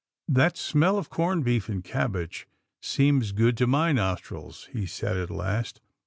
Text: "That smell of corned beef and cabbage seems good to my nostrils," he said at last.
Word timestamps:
"That 0.39 0.57
smell 0.57 0.97
of 0.97 1.11
corned 1.11 1.45
beef 1.45 1.69
and 1.69 1.83
cabbage 1.83 2.47
seems 2.81 3.33
good 3.33 3.55
to 3.57 3.67
my 3.67 3.91
nostrils," 3.91 4.67
he 4.73 4.87
said 4.87 5.15
at 5.15 5.29
last. 5.29 5.79